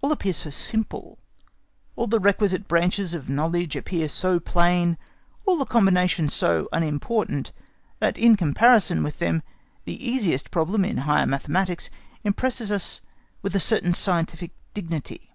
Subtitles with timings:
[0.00, 1.18] All appears so simple,
[1.94, 4.96] all the requisite branches of knowledge appear so plain,
[5.44, 7.52] all the combinations so unimportant,
[7.98, 9.42] that in comparison with them
[9.84, 11.90] the easiest problem in higher mathematics
[12.24, 13.02] impresses us
[13.42, 15.34] with a certain scientific dignity.